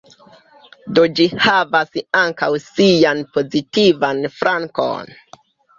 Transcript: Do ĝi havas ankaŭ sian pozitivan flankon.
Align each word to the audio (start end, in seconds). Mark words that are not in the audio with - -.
Do 0.99 1.03
ĝi 1.19 1.27
havas 1.47 2.01
ankaŭ 2.23 2.51
sian 2.67 3.25
pozitivan 3.37 4.27
flankon. 4.41 5.19